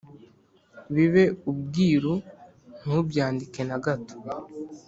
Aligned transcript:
bibe 0.93 1.23
ubwiru 1.49 2.13
ntubyandike 2.83 3.61
na 3.69 3.77
gato 3.83 4.15